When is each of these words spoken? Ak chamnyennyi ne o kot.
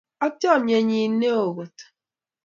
Ak 0.25 0.33
chamnyennyi 0.41 1.01
ne 1.09 1.29
o 1.43 1.47
kot. 1.55 1.77